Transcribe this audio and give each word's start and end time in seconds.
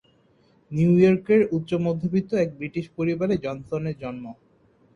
New 0.71 0.91
ইয়র্কের 0.99 1.41
উচ্চ-মধ্যবিত্ত 1.51 2.31
এক 2.35 2.49
ব্রিটিশ 2.57 2.85
পরিবারে 2.97 3.33
জনসনের 3.45 3.95
জন্ম। 4.03 4.25